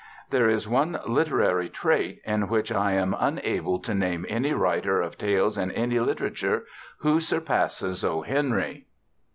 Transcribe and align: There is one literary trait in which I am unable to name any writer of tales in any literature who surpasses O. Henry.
There 0.31 0.49
is 0.49 0.67
one 0.67 0.99
literary 1.05 1.69
trait 1.69 2.23
in 2.25 2.47
which 2.47 2.71
I 2.71 2.93
am 2.93 3.15
unable 3.19 3.77
to 3.81 3.93
name 3.93 4.25
any 4.27 4.51
writer 4.51 4.99
of 4.99 5.15
tales 5.15 5.59
in 5.59 5.69
any 5.71 5.99
literature 5.99 6.65
who 7.01 7.19
surpasses 7.19 8.03
O. 8.03 8.23
Henry. 8.23 8.87